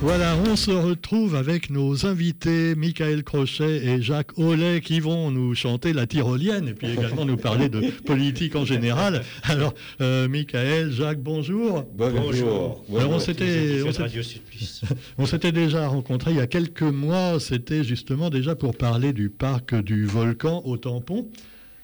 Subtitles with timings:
[0.00, 5.56] Voilà, on se retrouve avec nos invités, Michael Crochet et Jacques Ollet, qui vont nous
[5.56, 9.22] chanter la tyrolienne et puis également nous parler de politique en général.
[9.42, 11.84] Alors, euh, Michael, Jacques, bonjour.
[11.96, 12.84] Bonjour.
[12.96, 13.82] Alors, on s'était,
[15.18, 17.40] on s'était déjà rencontrés il y a quelques mois.
[17.40, 21.28] C'était justement déjà pour parler du parc du volcan au tampon.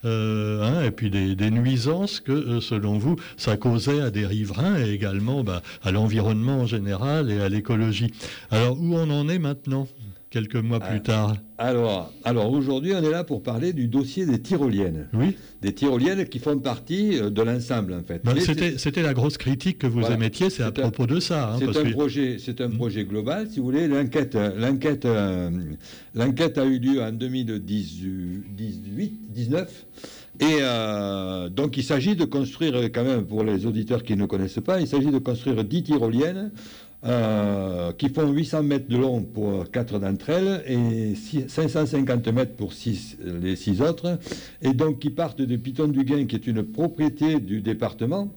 [0.05, 4.79] Euh, hein, et puis des, nuisances que, euh, selon vous, ça causait à des riverains
[4.79, 8.13] et également bah, à l'environnement en général et à l'écologie.
[8.51, 9.87] Alors, où on en est maintenant?
[10.35, 11.01] Quelques mois plus ah.
[11.01, 15.07] tard Alors, alors aujourd'hui, on est là pour parler du dossier des tyroliennes.
[15.15, 15.37] Oui.
[15.63, 18.21] Des tyroliennes qui font partie euh, de l'ensemble, en fait.
[18.25, 18.35] Ben,
[18.77, 21.53] c'était la grosse critique que vous émettiez, c'est à propos de ça.
[21.53, 22.77] Hein, c'est un, projet, un hmm.
[22.77, 23.87] projet global, si vous voulez.
[23.87, 25.51] L'enquête euh,
[26.15, 29.87] l'enquête a eu lieu en 2018, 19.
[30.41, 34.59] Et euh, donc il s'agit de construire, quand même, pour les auditeurs qui ne connaissent
[34.65, 36.51] pas, il s'agit de construire 10 tyroliennes
[37.07, 42.73] euh, qui font 800 mètres de long pour quatre d'entre elles et 550 mètres pour
[43.23, 44.19] les six autres,
[44.63, 48.33] et donc qui partent de Piton du Gain, qui est une propriété du département,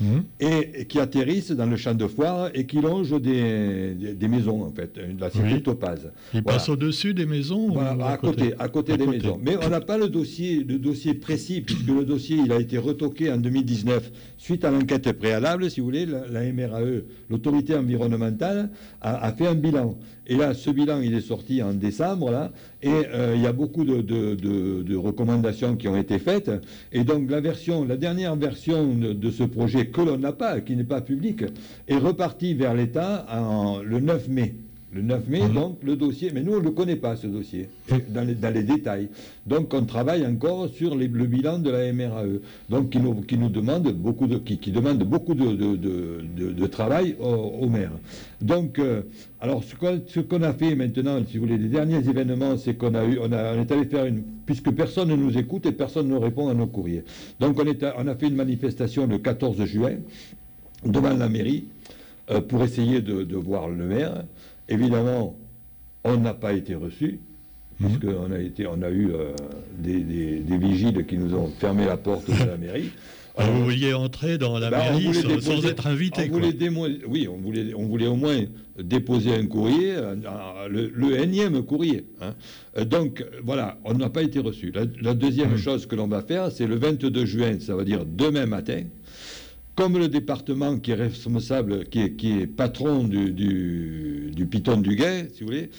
[0.00, 0.24] Mhm.
[0.40, 4.70] et qui atterrissent dans le champ de foire et qui longent des, des, maisons, en
[4.70, 6.10] fait, de la cité Topaz.
[6.32, 9.40] Ils passent au-dessus des maisons à, côté, à côté des maisons.
[9.42, 12.78] Mais on n'a pas le dossier, le dossier précis, puisque le dossier il a été
[12.78, 19.32] retoqué en 2019 suite à l'enquête préalable, si vous voulez, la, MRAE, l'autorité environnementale, a,
[19.32, 19.98] fait un bilan.
[20.26, 22.52] Et là, ce bilan, il est sorti en décembre, là,
[22.82, 26.50] et euh, il y a beaucoup de, de, de, recommandations qui ont été faites.
[26.92, 30.76] Et donc, la version, la dernière version de ce projet que l'on n'a pas, qui
[30.76, 31.44] n'est pas public,
[31.86, 33.26] est reparti vers l'État
[33.84, 34.54] le 9 mai.
[34.90, 37.68] Le 9 mai, donc, le dossier, mais nous, on ne le connaît pas, ce dossier,
[38.08, 39.10] dans les, dans les détails.
[39.46, 43.50] Donc, on travaille encore sur le bilan de la MRAE, donc, qui nous, qui nous
[43.50, 47.92] demande beaucoup de, qui, qui demande beaucoup de, de, de, travail au, maire.
[48.40, 49.02] Donc, euh,
[49.42, 53.04] alors, ce qu'on a fait maintenant, si vous voulez, les derniers événements, c'est qu'on a
[53.04, 56.08] eu, on, a, on est allé faire une, puisque personne ne nous écoute et personne
[56.08, 57.04] ne répond à nos courriers.
[57.40, 59.96] Donc, on, est on a fait une manifestation le 14 juin
[60.86, 61.66] devant la mairie
[62.30, 64.24] euh, pour essayer de voir le maire.
[64.68, 65.36] Évidemment,
[66.04, 67.20] on n'a pas été reçu,
[67.80, 67.98] mhm.
[67.98, 69.32] puisqu'on a, été, on a eu euh,
[69.78, 72.90] des, vigiles qui nous ont fermé la porte de la mairie.
[73.36, 76.28] Alors, vous vouliez entrer dans la ben, mairie sans, être invité
[77.08, 78.40] Oui, on voulait, on voulait au moins
[78.82, 79.94] déposer un courrier,
[80.68, 82.04] le, énième courrier.
[82.20, 82.34] Hein.
[82.76, 84.72] Euh, donc voilà, on n'a pas été reçu.
[85.00, 85.58] La, deuxième mhm.
[85.58, 88.82] chose que l'on va faire, c'est le 22 juin, ça va dire demain matin,
[89.78, 94.96] comme le département qui est responsable, qui est, qui est patron du, du, Piton du
[94.96, 95.70] Guet, si vous voulez,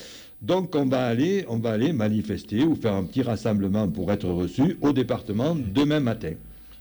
[0.41, 4.29] donc on va aller, on va aller manifester ou faire un petit rassemblement pour être
[4.29, 6.31] reçu au département demain matin.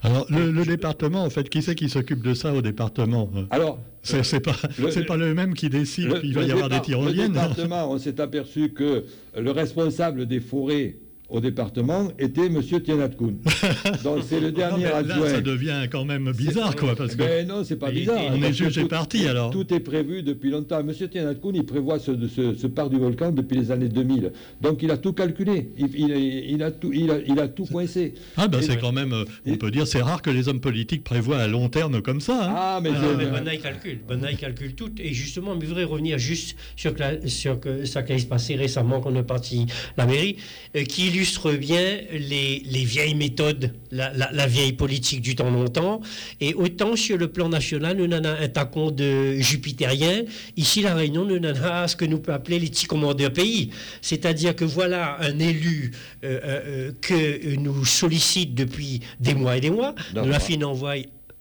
[0.02, 4.38] Alors le, département, en fait, qui c'est qui s'occupe de ça au département Alors c'est
[4.38, 4.54] pas
[4.92, 7.32] c'est pas le même qui décide qu'il va y avoir des tyroliennes.
[7.32, 9.06] Le département, on s'est aperçu que
[9.36, 12.62] le responsable des forêts au département était M.
[12.62, 13.38] Tienatkoun.
[14.04, 15.18] Donc c'est le dernier adjoint.
[15.18, 16.94] Là, ça devient quand même bizarre, quoi.
[16.96, 18.18] Parce que ben non, c'est pas bizarre.
[18.32, 19.50] On est jugé parti, alors.
[19.50, 20.80] Tout est prévu depuis longtemps.
[20.80, 20.92] M.
[20.92, 24.32] Tienatkoun, il prévoit ce, ce, parc du volcan depuis les années 2000.
[24.62, 25.70] Donc il a tout calculé.
[25.76, 28.14] Il, il, a, tout, il, a, il a tout coincé.
[28.36, 31.04] Ah, ben c'est quand même, euh, on peut dire, c'est rare que les hommes politiques
[31.04, 32.46] prévoient à long terme comme ça.
[32.46, 32.54] Hein.
[32.56, 34.00] Ah, mais, ah, calcule.
[34.06, 34.90] Bonaï calcule tout.
[34.98, 36.94] Et justement, je voudrais revenir juste sur,
[37.26, 40.36] sur que, ça qui s'est passé récemment, qu'on est parti la mairie,
[40.76, 46.00] euh, qui illustre bien les, les vieilles méthodes, la, la, vieille politique du temps longtemps.
[46.40, 50.22] Et autant sur le plan national, nous avons un tacon de jupitérien.
[50.56, 53.70] Ici, la Réunion, nous avons ce que nous peut appeler les petits commandeurs pays.
[54.00, 55.92] C'est-à-dire que voilà un élu
[56.24, 59.94] euh, euh, euh, que nous sollicite depuis des mois et des mois.
[60.14, 60.94] Nous la fin envoie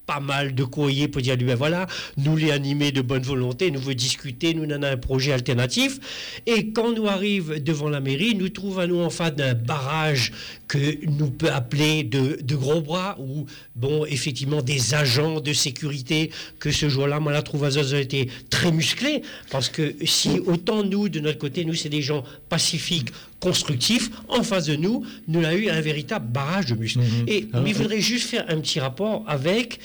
[0.07, 1.85] pas mal de courriers pour dire ben voilà,
[2.15, 5.99] nous les animer de bonne volonté, nous veut discuter, nous avons un projet alternatif.
[6.47, 10.31] Et quand nous arrive devant la mairie, nous trouvons nous en face d'un barrage
[10.67, 13.45] que nous peut appeler de, de, gros bras ou,
[13.75, 18.71] bon, effectivement, des agents de sécurité que ce jour-là, moi, la trouve a été très
[18.71, 24.09] musclés parce que si autant nous, de notre côté, nous, c'est des gens pacifiques, constructifs,
[24.27, 26.99] en face de nous, nous avons eu un véritable barrage de muscles.
[26.99, 27.25] Mhm.
[27.27, 29.79] Et il faudrait juste faire un petit rapport avec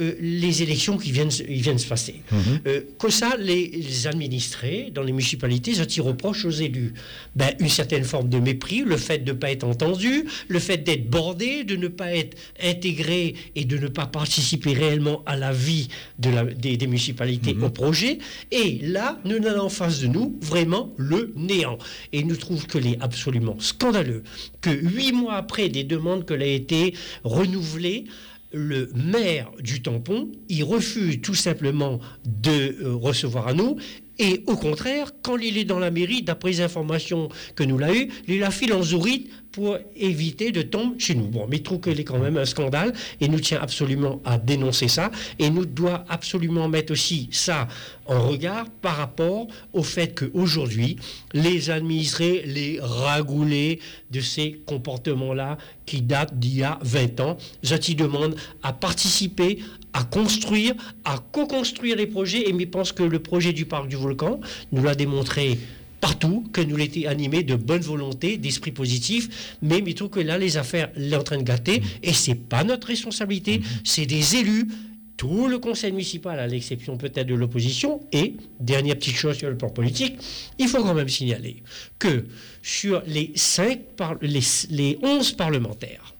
[0.00, 2.22] euh, les élections qui viennent, ils viennent se passer.
[2.30, 2.38] Mhm.
[2.66, 6.94] Euh, que ça, les, administrés dans les municipalités, ça tire reproche aux élus.
[7.34, 10.78] Ben, une certaine forme de mépris, le fait de ne pas être entendu, le fait
[10.78, 15.52] d'être bordé, de ne pas être intégré et de ne pas participer réellement à la
[15.52, 15.88] vie
[16.18, 17.64] de la, des, municipalités mhm.
[17.64, 18.18] au projet.
[18.50, 21.78] Et là, nous avons en face de nous vraiment le néant.
[22.12, 24.22] Et nous trouvons que l'est absolument scandaleux
[24.60, 26.94] que huit mois après des demandes que a été
[27.24, 28.04] renouvelées,
[28.52, 33.76] le maire du tampon, il refuse tout simplement de euh, recevoir à nous
[34.18, 37.94] Et au contraire, quand il est dans la mairie, d'après les informations que nous l'a
[37.94, 41.28] eu, il a file en zourite pour éviter de tomber chez nous.
[41.28, 42.92] Bon, mais trouve qu'il est quand même un scandale
[43.22, 47.66] et nous tient absolument à dénoncer ça et nous doit absolument mettre aussi ça
[48.04, 50.96] en regard par rapport au fait qu'aujourd'hui,
[51.32, 53.80] les administrés, les ragoulés
[54.10, 59.58] de ces comportements-là qui datent d'il y a 20 ans, je demandent à participer
[59.96, 62.48] à construire, à co-construire les projets.
[62.50, 64.40] Et je pense que le projet du parc du volcan
[64.70, 65.58] nous l'a démontré
[66.02, 70.36] partout, que nous l'étions animés de bonne volonté, d'esprit positif, mais il trouve que là,
[70.36, 74.68] les affaires sont en train de gâter, et c'est pas notre responsabilité, c'est des élus,
[75.16, 79.56] tout le conseil municipal, à l'exception peut-être de l'opposition, et, dernière petite chose sur le
[79.56, 80.18] plan politique,
[80.58, 81.62] il faut quand même signaler
[81.98, 82.26] que
[82.62, 83.80] sur les, cinq
[84.20, 86.14] les, les 11 parlementaires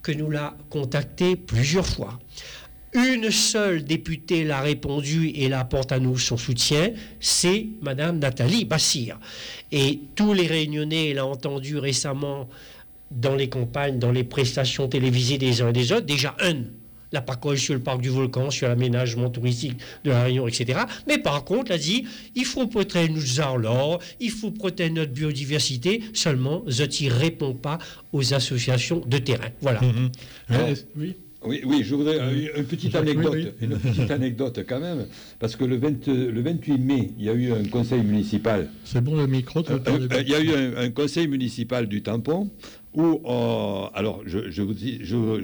[0.00, 2.20] que nous l'a contacté plusieurs fois,
[2.96, 6.90] une seule députée l'a répondu et apporte à nous son soutien,
[7.20, 9.18] c'est Madame Nathalie Bassir.
[9.70, 12.48] Et tous les réunionnais l'ont entendu récemment
[13.10, 16.06] dans les campagnes, dans les prestations télévisées des uns et des autres.
[16.06, 16.64] Déjà, un,
[17.12, 20.80] la parcours sur le parc du volcan, sur l'aménagement touristique de la Réunion, etc.
[21.06, 22.04] Mais par contre, elle a dit,
[22.34, 27.78] il faut protéger nos arts il faut protéger notre biodiversité, seulement, je ne réponds pas
[28.12, 29.50] aux associations de terrain.
[29.60, 29.80] Voilà.
[29.80, 30.84] Mm-hmm.
[30.96, 31.16] oui.
[31.44, 32.18] Oui, oui, je voudrais
[32.56, 35.06] une, petite anecdote, une petite anecdote quand même,
[35.38, 38.68] parce que le, 28 mai, il y a eu un conseil municipal.
[38.84, 39.60] C'est bon le micro.
[39.70, 42.50] Euh, euh, il y a eu un, conseil municipal du tampon
[42.94, 45.00] où, euh, alors, je, vous dis,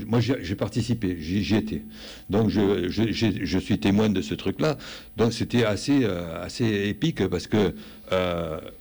[0.06, 1.82] moi j'ai participé, j'y étais,
[2.30, 4.78] donc je, suis témoin de ce truc-là.
[5.16, 7.74] Donc c'était assez, assez épique parce que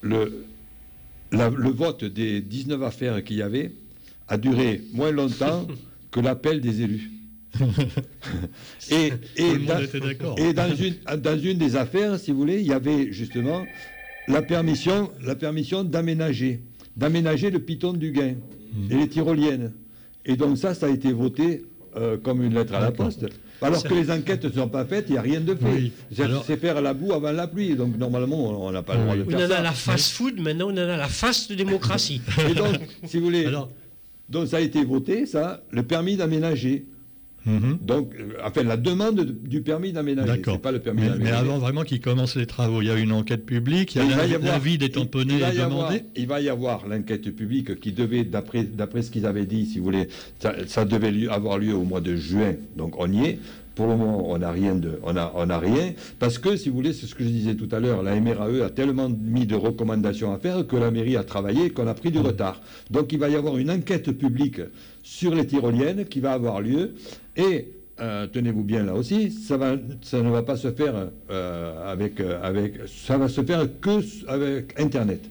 [0.01, 0.45] le,
[1.31, 3.73] le vote des 19 affaires qu'il y avait
[4.27, 5.67] a duré moins longtemps
[6.11, 7.11] que l'appel des élus.
[8.91, 12.73] et, et, dans, et dans, une, dans une des affaires, si vous voulez, il y
[12.73, 13.65] avait justement
[14.27, 16.61] la permission, la permission d'aménager,
[16.95, 18.35] d'aménager le piton du Gain
[18.89, 19.73] et les tyroliennes.
[20.25, 21.65] Et donc ça, ça a été voté
[21.97, 23.25] euh, comme une lettre à la poste.
[23.61, 25.91] Alors que les enquêtes ne sont pas faites, il n'y a rien de fait.
[26.45, 27.75] C'est faire la boue avant la pluie.
[27.75, 29.45] Donc normalement, on n'a pas le droit de faire ça.
[29.45, 32.21] On en a la fast-food, maintenant on en a la fast démocratie.
[32.49, 33.47] Et donc, si vous voulez,
[34.31, 36.85] donc ça a été voté, ça, le permis d'aménager.
[37.45, 37.79] Mhm.
[37.81, 41.23] Donc, euh, enfin, la demande du permis d'aménager, c'est pas le permis d'aménager.
[41.23, 44.13] Mais avant vraiment qu'ils commencent les travaux, il y a une enquête publique, il y
[44.13, 46.03] a l'avis des tamponnés et demandé.
[46.15, 49.85] Il va y avoir l'enquête publique qui devait, d'après ce qu'ils avaient dit, si vous
[49.85, 50.07] voulez,
[50.39, 53.39] ça, ça devait avoir lieu au mois de juin, donc on y est.
[53.81, 57.15] Pour le moment, on n'a rien, on rien, parce que, si vous voulez, c'est ce
[57.15, 60.67] que je disais tout à l'heure, la MRAE a tellement mis de recommandations à faire
[60.67, 62.61] que la mairie a travaillé qu'on a pris du retard.
[62.91, 64.61] Donc il va y avoir une enquête publique
[65.01, 66.93] sur les tyroliennes qui va avoir lieu,
[67.35, 67.69] et
[67.99, 71.91] euh, tenez-vous bien là aussi, ça, va, ça ne va pas se faire euh, euh,
[71.91, 72.21] avec,
[72.85, 75.27] ça se faire que avec Internet.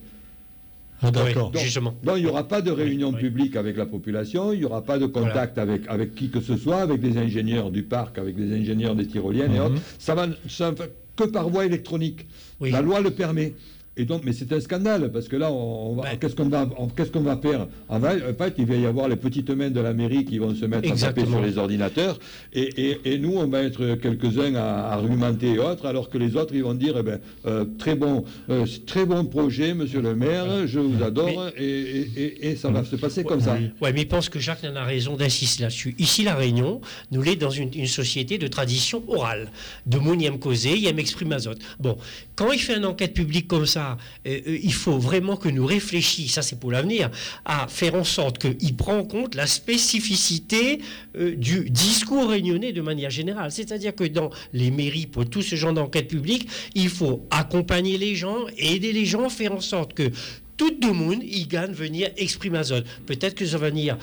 [1.03, 1.51] Ah, d'accord.
[1.51, 4.99] Donc, il n'y aura pas de réunion publique avec la population, il n'y aura pas
[4.99, 8.55] de contact avec, avec qui que ce soit, avec des ingénieurs du parc, avec des
[8.55, 9.65] ingénieurs des tyroliennes et mhm.
[9.65, 9.81] autres.
[9.97, 12.27] Ça va, ça va que par voie électronique.
[12.61, 13.53] La loi le permet.
[13.97, 16.65] Et donc, mais c'est un scandale, parce que là, on, va, qu'est-ce qu'on va,
[16.95, 19.93] qu'est-ce qu'on va faire En fait, il va y avoir les petites mains de la
[19.93, 22.17] mairie qui vont se mettre à taper sur les ordinateurs,
[22.53, 26.55] et, et, nous, on va être quelques-uns à, argumenter et autres, alors que les autres,
[26.55, 30.67] ils vont dire, eh ben, euh, très bon, euh, très bon projet, monsieur le maire,
[30.67, 33.57] je vous adore, et, et, ça va se passer comme ça.
[33.81, 35.95] Oui, mais il pense que Jacques en a raison d'insister là-dessus.
[35.99, 36.79] Ici, La Réunion,
[37.11, 39.51] nous l'est dans une, société de tradition orale.
[39.85, 41.59] De Mouniam causé, Yem exprime azote.
[41.79, 41.97] Bon,
[42.35, 45.65] quand il fait une enquête publique comme ça, euh, euh, il faut vraiment que nous
[45.65, 47.09] réfléchissions, ça c'est pour l'avenir,
[47.45, 50.79] à faire en sorte qu'il prend en compte la spécificité
[51.17, 53.51] euh, du discours réunionnais de manière générale.
[53.51, 58.15] C'est-à-dire que dans les mairies, pour tout ce genre d'enquête publique, il faut accompagner les
[58.15, 60.11] gens, aider les gens, faire en sorte que
[60.57, 62.83] tout le monde, il gagne venir exprimer un zone.
[63.07, 63.97] Peut-être que ça va venir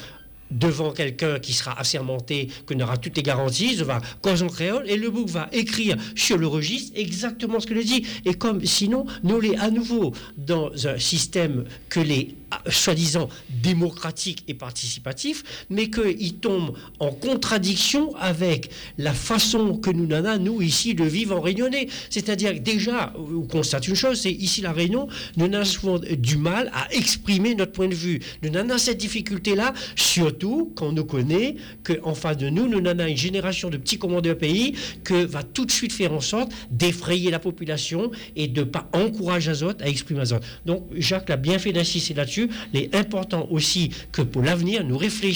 [0.51, 4.89] devant quelqu'un qui sera assermenté, qui n'aura toutes les garanties, il va cause en créole,
[4.89, 8.07] et le bouc va écrire sur le registre exactement ce que le dit.
[8.25, 12.35] Et comme sinon, nous les à nouveau dans un système que les
[12.69, 13.29] soi-disant
[13.63, 20.63] démocratique et participatif, mais qu'il tombe en contradiction avec la façon que nous avons, nous,
[20.63, 21.89] ici, de vivre en Réunionnais.
[22.11, 26.71] C'est-à-dire déjà, on constate une chose, c'est ici la Réunion, nous avons souvent du mal
[26.75, 28.21] à exprimer notre point de vue.
[28.43, 33.07] Nous avons cette difficulté-là, surtout quand on nous connaît qu'en face de nous, nous avons
[33.07, 34.75] une génération de petits commandeurs pays
[35.05, 38.89] que va tout de suite faire en sorte d'effrayer la population et de ne pas
[38.93, 40.47] encourager les autres à exprimer les autres.
[40.67, 42.38] Donc Jacques l'a bien fait d'insister là-dessus
[42.73, 45.29] Il est important aussi que pour l'avenir, nous réfléchissions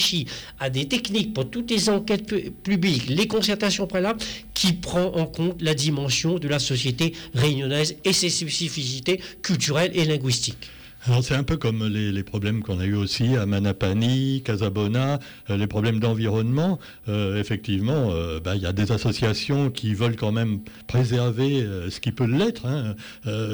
[0.59, 2.33] à des techniques pour toutes les enquêtes
[2.63, 4.19] publiques, les concertations préalables,
[4.53, 10.05] qui prend en compte la dimension de la société réunionnaise et ses spécificités culturelles et
[10.05, 10.69] linguistiques.
[11.05, 15.19] Alors c'est un peu comme les, problèmes qu'on a eu aussi à Manapani, Casabona,
[15.49, 16.79] euh, les problèmes d'environnement.
[17.09, 21.99] Euh, effectivement, euh, bah, il y a des associations qui veulent quand même préserver ce
[21.99, 22.95] qui peut l'être, hein,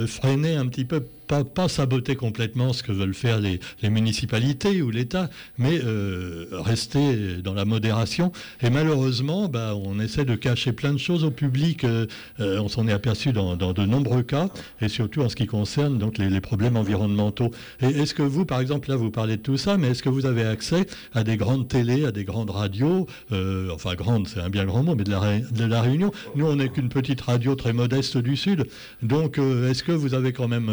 [0.06, 5.30] freiner un petit peu pas, saboter complètement ce que veulent faire les, municipalités ou l'État,
[5.58, 8.32] mais euh, rester dans la modération.
[8.62, 11.84] Et malheureusement, bah, on essaie de cacher plein de choses au public.
[11.84, 12.08] Euh,
[12.40, 14.50] euh, on s'en est aperçu dans, de nombreux cas,
[14.82, 17.52] et surtout en ce qui concerne donc les, problèmes environnementaux.
[17.82, 20.10] Et est-ce que vous, par exemple, là, vous parlez de tout ça, mais est-ce que
[20.10, 24.50] vous avez accès à des grandes télés, à des grandes radios Enfin, grande, c'est un
[24.50, 26.12] bien grand mot, mais de la Réunion?
[26.36, 28.66] Nous, on n'est qu'une petite radio très modeste du Sud.
[29.04, 30.70] Donc, est-ce que vous avez quand même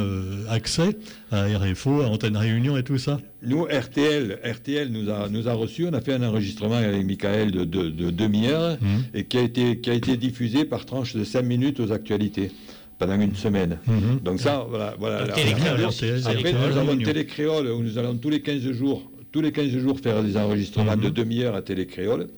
[0.49, 0.97] accès
[1.31, 5.53] à RFO, à Antenne Réunion et tout ça Nous, RTL, RTL nous a, nous a
[5.53, 5.87] reçus.
[5.87, 9.05] On a fait un enregistrement avec Michael de, de, demi-heure mhm.
[9.15, 12.51] et qui a, été, qui a été diffusé par tranche de 5 minutes aux actualités
[12.99, 13.79] pendant une semaine.
[13.87, 14.21] Mhm.
[14.23, 14.95] Donc ça, voilà.
[14.99, 19.69] voilà Après, nous avons Télécréole où nous allons tous les 15 jours, tous les 15
[19.79, 22.29] jours faire des enregistrements de demi-heure à Télécréole.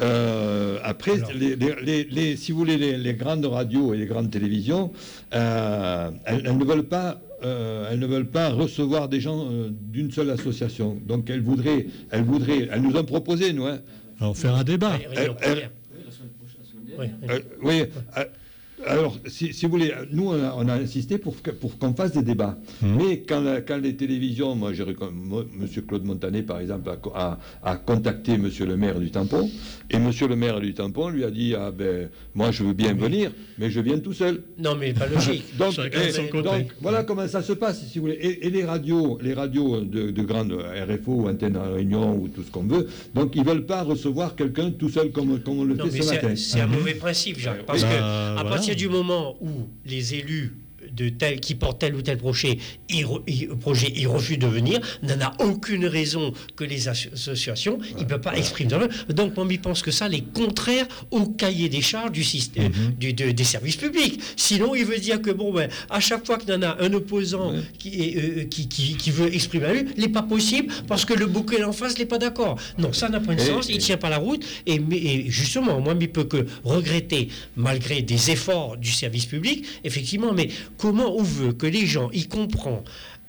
[0.00, 4.90] Euh, après, les, si vous voulez, les, grandes radios et les grandes télévisions,
[5.34, 10.10] euh, elles, ne veulent pas euh, elles ne veulent pas recevoir des gens euh, d'une
[10.10, 10.98] seule association.
[11.06, 13.66] Donc elles voudraient, elles voudraient, elles nous ont proposé, nous.
[13.66, 13.80] Hein.
[14.20, 14.98] Alors faire un débat.
[17.62, 17.82] oui,
[18.86, 22.58] alors, si, vous voulez, nous, on a, insisté pour, pour qu'on fasse des débats.
[22.80, 22.96] Mmh.
[22.96, 25.68] Mais quand, quand, les télévisions, moi, j'ai M.
[25.86, 28.48] Claude Montanet, par exemple, a, a, contacté M.
[28.60, 29.48] le maire du Tampon,
[29.90, 30.10] et M.
[30.28, 33.70] le maire du Tampon lui a dit Ah ben, moi, je veux bien venir, mais
[33.70, 34.42] je viens tout seul.
[34.58, 35.44] Non, mais pas logique.
[35.58, 35.74] donc,
[36.80, 38.18] voilà comment ça se passe, si vous voulez.
[38.42, 42.42] Et, les radios, les radios de, de grandes RFO ou Antenne à Réunion ou tout
[42.42, 45.64] ce qu'on veut, donc ils ne veulent pas recevoir quelqu'un tout seul comme, comme on
[45.64, 46.36] le fait ce matin.
[46.36, 47.64] C'est un mauvais principe, Jacques.
[47.66, 50.61] Parce bah, que, à partir du moment où les élus
[50.94, 52.58] de tel, qui porte tel ou tel projet,
[52.88, 53.06] il,
[53.60, 58.20] projet, il refuse de venir, n'en a aucune raison que les associations, il ne peut
[58.20, 58.62] pas exprimer.
[59.08, 63.12] Donc, on pense que ça est contraire au cahier des charges du système, mhm.
[63.32, 64.20] des services publics.
[64.36, 66.92] Sinon, il veut dire que, bon, ben, à chaque fois qu'il y en a un
[66.92, 71.26] opposant qui, euh, qui, qui, veut exprimer la il n'est pas possible parce que le
[71.26, 72.58] bouquet en face n'est pas d'accord.
[72.78, 74.44] Non, ça n'a pas de sens, il ne tient pas la route.
[74.66, 80.32] Et, et justement, moi, il peut que regretter, malgré des efforts du service public, effectivement,
[80.32, 80.48] mais
[80.82, 82.82] comment on veut que les gens y comprennent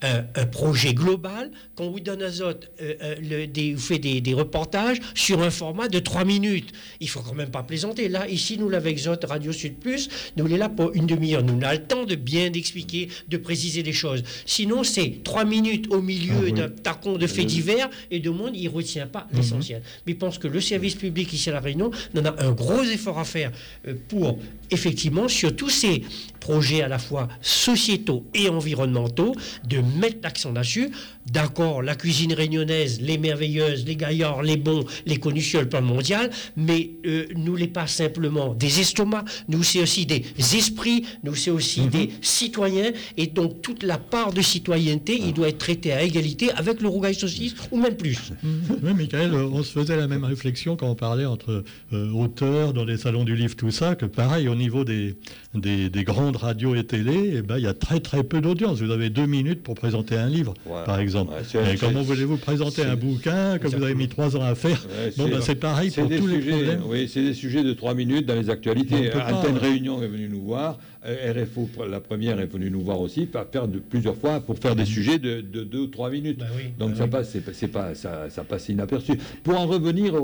[0.03, 4.99] un, projet global, quand vous donne Azote euh, euh, le, des, vous fait des, reportages
[5.15, 6.71] sur un format de 3 minutes.
[6.99, 8.09] Il faut quand même pas plaisanter.
[8.09, 11.43] Là, ici, nous, l'avec Zot, Radio Sud Plus, nous, on est là pour une demi-heure.
[11.43, 14.23] Nous, on a le temps de bien expliquer, de préciser les choses.
[14.45, 18.55] Sinon, c'est 3 minutes au milieu ah d'un tacon de faits divers et de monde,
[18.55, 19.39] il retient pas mhm.
[19.39, 19.81] l'essentiel.
[20.05, 22.83] Mais je pense que le service public ici à La Réunion en a un gros
[22.83, 23.51] effort à faire
[23.87, 26.03] euh, pour, effectivement, sur tous ces
[26.39, 29.33] projets à la fois sociétaux et environnementaux,
[29.67, 30.91] de mettre l'accent là-dessus.
[31.31, 35.81] D'accord, la cuisine réunionnaise, les merveilleuses, les gaillards, les bons, les connus sur le plan
[35.81, 41.35] mondial, mais euh, nous n'est pas simplement des estomacs, nous c'est aussi des esprits, nous
[41.35, 41.89] c'est aussi mhm.
[41.89, 46.51] des citoyens, et donc toute la part de citoyenneté, il doit être traité à égalité
[46.51, 48.31] avec le rougail saucisse, ou même plus.
[48.43, 52.85] Oui, Michael, on se faisait la même réflexion quand on parlait entre euh, auteurs dans
[52.85, 55.15] les salons du livre, tout ça, que pareil, au niveau des,
[55.53, 58.81] des, grandes radios et télé, eh ben, il y a très très peu d'audience.
[58.81, 60.53] Vous avez deux minutes pour présenter un livre,
[60.85, 61.33] par exemple.
[61.79, 64.85] comment voulez-vous présenter un bouquin que vous avez mis trois ans à faire
[65.17, 66.81] ben, C'est pareil pour tous les problèmes.
[66.87, 69.11] Oui, c'est des sujets de trois minutes dans les actualités.
[69.13, 70.77] Antenne Réunion est venu nous voir.
[71.05, 74.75] Euh, RFO, la première, est venue nous voir aussi, faire de, plusieurs fois pour faire
[74.75, 76.39] des sujets de, deux ou trois minutes.
[76.39, 76.45] Bah
[76.79, 79.13] Donc bah ça passe, c'est pas, ça, ça, passe inaperçu.
[79.43, 80.15] Pour en revenir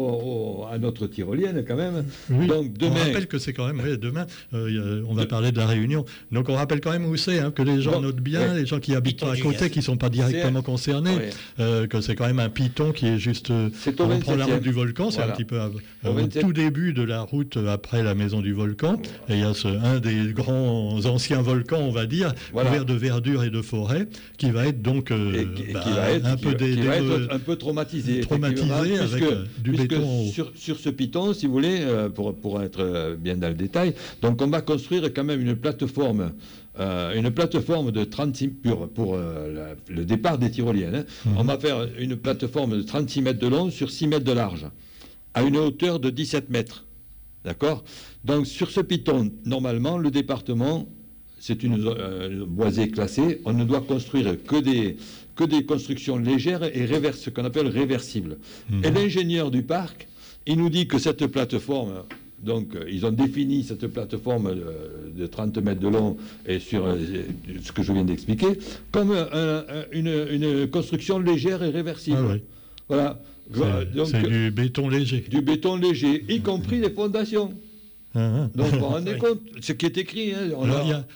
[0.71, 2.05] à notre tyrolienne, quand même.
[2.29, 2.95] Donc demain.
[2.95, 6.05] On rappelle que c'est quand même, demain, euh, on va parler de la Réunion.
[6.31, 8.79] Donc on rappelle quand même où c'est, hein, que les gens notent bien, les gens
[8.79, 11.17] qui habitent à côté, qui ne sont pas directement concernés,
[11.59, 13.51] euh, que c'est quand même un piton qui est juste.
[13.51, 15.59] on prend la route du volcan, c'est un petit peu
[16.05, 19.01] au tout début de la route après la maison du volcan.
[19.27, 20.68] Et il y a ce, un des grands
[21.05, 24.07] anciens volcans, on va dire, couverts de verdure et de forêt,
[24.37, 25.45] qui va être donc euh,
[26.23, 26.55] un, peu
[27.31, 28.21] un peu traumatisé.
[28.21, 32.61] Traumatisé avec euh, du béton sur, sur, ce piton, si vous voulez, euh, pour, pour
[32.61, 36.31] être bien dans le détail, donc on va construire quand même une plateforme
[37.13, 40.95] une plateforme de 36 pour, pour le départ des tyroliennes.
[40.95, 41.05] Hein.
[41.25, 41.33] Mhm.
[41.37, 44.65] On va faire une plateforme de 36 mètres de long sur 6 mètres de large,
[45.33, 46.85] à une hauteur de 17 mètres.
[47.45, 47.83] D'accord
[48.25, 50.87] Donc sur ce piton, normalement, le département
[51.39, 53.41] c'est une euh, boisée classée.
[53.45, 54.97] On ne doit construire que des,
[55.35, 58.37] que des constructions légères et ce qu'on appelle réversibles.
[58.69, 58.85] Mhm.
[58.85, 60.07] Et l'ingénieur du parc,
[60.45, 62.03] il nous dit que cette plateforme,
[62.43, 64.55] donc ils ont défini cette plateforme
[65.15, 66.85] de, 30 mètres de long et sur
[67.63, 68.59] ce que je viens d'expliquer,
[68.91, 69.13] comme
[69.91, 72.17] une, construction légère et réversible.
[72.31, 72.43] Ah
[72.87, 73.21] voilà.
[73.53, 75.25] C'est du béton léger.
[75.29, 77.53] Du béton léger, y compris les fondations.
[78.15, 78.49] Ah, ah.
[78.55, 80.33] Donc, vous vous rendez compte, ce qui est écrit.
[80.33, 80.49] Hein,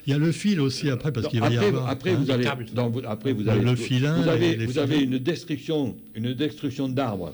[0.06, 1.90] il y, a le fil aussi après, parce qu'il va y avoir.
[1.90, 6.34] Après, vous allez, après, vous avez, le filin, vous avez, vous avez une destruction, une
[6.34, 7.34] destruction d'arbres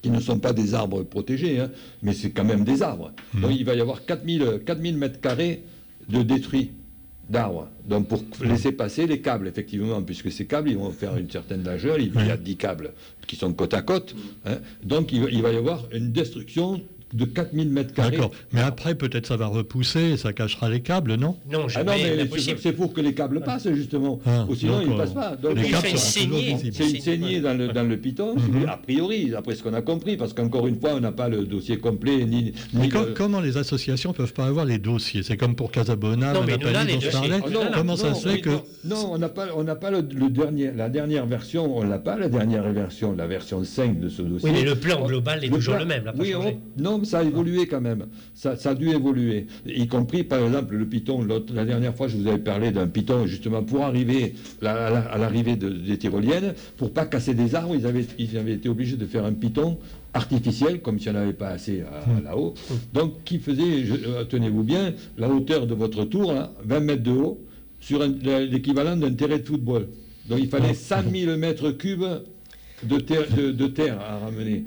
[0.00, 1.70] qui ne sont pas des arbres protégés, hein,
[2.02, 3.12] mais c'est quand même des arbres.
[3.34, 3.42] Hmm.
[3.42, 5.62] Donc, il va y avoir 4000, 4000 mètres carrés
[6.08, 6.70] de détruits
[7.28, 7.68] d'arbres.
[7.86, 11.62] Donc pour laisser passer les câbles, effectivement, puisque ces câbles, ils vont faire une certaine
[11.62, 12.92] largeur, il y a 10 câbles
[13.26, 14.14] qui sont côte à côte.
[14.46, 14.58] Hein.
[14.82, 16.80] Donc il va y avoir une destruction
[17.12, 18.12] de 4000 mètres carrés.
[18.12, 18.30] D'accord.
[18.52, 21.36] Mais après, peut-être ça va repousser et ça cachera les câbles, non?
[21.50, 24.20] Non, ah non, mais c'est pour que les câbles passent, justement.
[24.26, 25.36] Ah, Ou sinon, ils ne passent pas.
[25.36, 28.68] Donc, les câbles C'est une saignée dans le, dans le piton, mhm.
[28.68, 31.44] a priori, après ce qu'on a compris, parce qu'encore une fois, on n'a pas le
[31.44, 32.24] dossier complet.
[32.24, 35.22] Ni, mais comment les associations ne peuvent pas avoir les dossiers?
[35.22, 36.68] C'est comme pour Casabona, non, mais dont
[37.00, 37.40] je parlais.
[37.74, 38.50] comment ça se fait que...
[38.84, 42.28] Non, on n'a pas, on pas le, dernier, la dernière version, on n'a pas la
[42.28, 44.48] dernière version, la version 5 de ce dossier.
[44.48, 46.12] Oui, mais le plan global est toujours le même.
[46.18, 46.34] oui,
[46.76, 48.06] non, ça a évolué quand même.
[48.34, 49.46] Ça, a dû évoluer.
[49.66, 51.26] Y compris, par exemple, le Python.
[51.54, 55.98] La dernière fois, je vous avais parlé d'un Python, justement, pour arriver à l'arrivée des
[55.98, 59.32] tyroliennes, pour pas casser des arbres, ils avaient, ils avaient été obligés de faire un
[59.32, 59.78] Python
[60.14, 62.24] artificiel, comme si on n'avait pas assez hmm.
[62.24, 62.54] là-haut.
[62.92, 67.40] Donc, qui faisait, euh, tenez-vous bien, la hauteur de votre tour, 20 mètres de haut,
[67.80, 69.88] sur l'équivalent d'un terrain de football.
[70.28, 72.04] Donc, il fallait 100 000 mètres cubes
[72.82, 74.64] de de terre à ramener.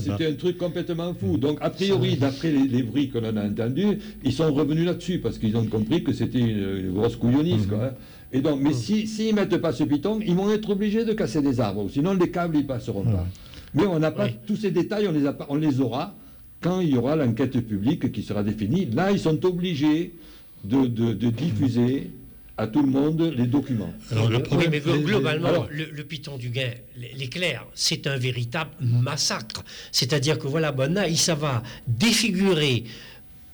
[0.00, 1.36] C'était un truc complètement fou.
[1.36, 5.38] Donc, a priori, d'après les, bruits que l'on a entendus, ils sont revenus là-dessus parce
[5.38, 7.66] qu'ils ont compris que c'était une, grosse couillonnise.
[7.66, 7.90] Quoi, hein.
[8.32, 11.12] Et donc, mais s'ils si, ne mettent pas ce piton, ils vont être obligés de
[11.12, 11.88] casser des arbres.
[11.90, 13.26] Sinon, les câbles, ils passeront pas.
[13.74, 16.14] Mais on n'a pas tous ces détails, on les, a on les aura
[16.60, 18.86] quand il y aura l'enquête publique qui sera définie.
[18.86, 20.14] Là, ils sont obligés
[20.64, 22.10] de, de diffuser
[22.58, 23.92] à tout le monde les documents.
[24.12, 26.70] oui, mais globalement, le, Python du Gain,
[27.16, 29.62] l'éclair, c'est un véritable massacre.
[29.92, 32.84] C'est-à-dire que voilà, bon, ça va défigurer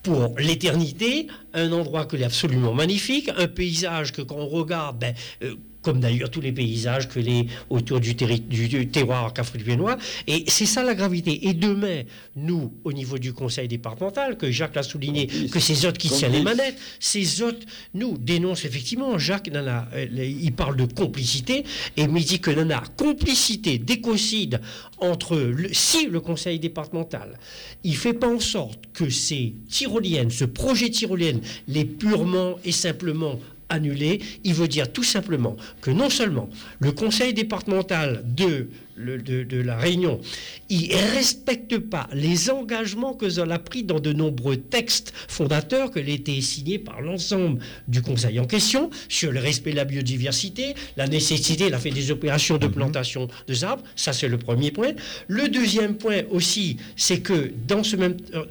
[0.03, 5.15] pour l'éternité, un endroit que est absolument magnifique, un paysage que quand on regarde, ben,
[5.43, 9.97] euh, comme d'ailleurs tous les paysages que les autour du, du, terroir cafrituénois.
[10.27, 11.49] Et c'est ça la gravité.
[11.49, 12.03] Et demain,
[12.37, 16.33] nous, au niveau du conseil départemental, que Jacques a souligné, que ces autres qui tiennent
[16.33, 21.65] les manettes, ces autres, nous, dénoncent effectivement, Jacques, nana, euh, il parle de complicité,
[21.97, 24.61] et il dit que nana, complicité, d'écocide
[24.99, 27.39] entre, le, si le conseil départemental,
[27.85, 33.39] il fait pas en sorte que ces tyroliennes, ce projet tyrolienne, les purement et simplement
[33.73, 39.77] annulé, il veut dire tout simplement que non seulement le conseil départemental de, de, la
[39.77, 40.21] Réunion,
[40.69, 45.91] il ne respecte pas les engagements que Zola a pris dans de nombreux textes fondateurs
[45.91, 50.75] que l'été signé par l'ensemble du conseil en question sur le respect de la biodiversité,
[50.97, 52.73] la nécessité, il a fait des opérations de mhm.
[52.73, 54.93] plantation de arbres, ça c'est le premier point.
[55.29, 58.45] Le deuxième point aussi, c'est que dans ce même, euh,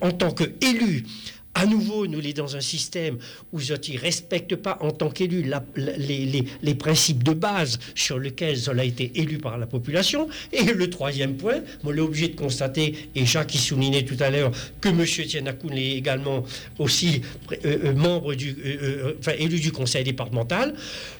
[0.00, 1.04] en tant qu'élu,
[1.56, 3.16] à nouveau, nous sommes dans un système
[3.50, 8.70] où ils ne respectent pas en tant qu'élus les, principes de base sur lesquels ils
[8.70, 10.28] ont été élus par la population.
[10.52, 14.28] Et le troisième point, moi, j'ai obligé de constater, et Jacques qui soulignait tout à
[14.28, 15.02] l'heure que M.
[15.06, 16.44] Tianakoun est également
[16.78, 17.22] aussi
[17.64, 20.74] euh, euh, membre du, euh, enfin, élu du conseil départemental,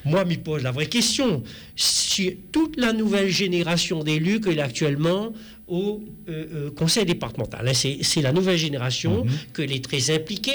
[0.04, 1.42] moi, me pose la vraie question.
[1.76, 5.32] Si toute la nouvelle génération d'élus qu'il a actuellement
[5.68, 7.70] au euh, conseil départemental.
[7.74, 9.30] C'est la nouvelle génération mhm.
[9.52, 10.10] que est très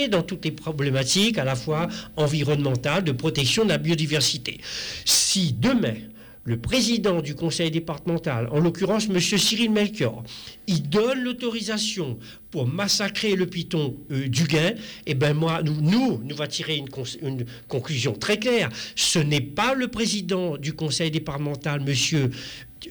[0.10, 4.60] dans toutes les problématiques à la fois environnementales, de protection de la biodiversité.
[5.06, 5.96] Si demain,
[6.44, 9.20] le président du conseil départemental, en l'occurrence M.
[9.20, 10.24] Cyril Melchior,
[10.66, 12.18] il donne l'autorisation
[12.50, 14.74] pour massacrer le piton euh, du gain,
[15.06, 16.88] eh ben moi, nous, nous, nous va tirer une,
[17.22, 18.70] une, conclusion très claire.
[18.96, 22.32] Ce n'est pas le président du conseil départemental, M.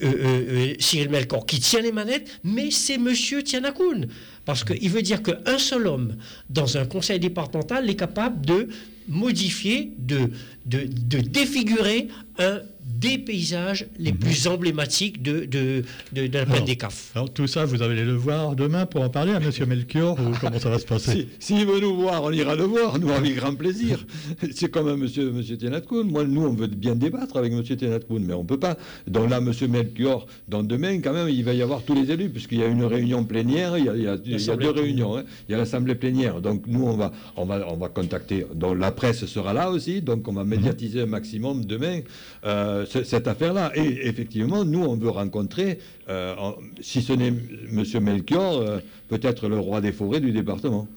[0.03, 4.07] Euh, euh, Cyril Melkor qui tient les manettes, mais c'est Monsieur Tianakoun.
[4.51, 6.17] Parce qu'il veut dire qu'un seul homme
[6.49, 8.67] dans un conseil départemental est capable de
[9.07, 10.33] modifier, de,
[10.67, 12.59] de, défigurer un
[12.90, 14.18] des paysages les mhm.
[14.18, 17.12] plus emblématiques de, de, de, la plaine des CAF.
[17.14, 19.50] Alors tout ça, vous allez le voir demain pour en parler à M.
[19.66, 22.98] Melchior ou comment ça va se passer S'il veut nous voir, on ira le voir,
[22.98, 24.05] nous avec grand plaisir.
[24.53, 25.00] C'est comme M.
[25.00, 25.57] Monsieur, monsieur
[26.05, 27.62] Moi, nous, on veut bien débattre avec M.
[27.62, 28.76] Tenatkoun, mais on ne peut pas.
[29.07, 29.53] Donc là, M.
[29.68, 32.66] Melchior, dans demain, quand même, il va y avoir tous les élus, puisqu'il y a
[32.66, 35.16] une réunion plénière, il y a, il y a, deux réunions.
[35.16, 35.24] Hein.
[35.48, 36.40] Il y a l'Assemblée plénière.
[36.40, 38.46] Donc nous, on va, on va, on va contacter.
[38.55, 42.00] Donc la presse sera là aussi, donc on va médiatiser un maximum demain.
[42.44, 43.73] Euh, cette affaire-là.
[43.75, 46.35] Et effectivement, nous, on veut rencontrer, euh,
[46.81, 47.85] si ce n'est M.
[48.01, 50.88] Melchior, euh, peut-être le roi des forêts du département.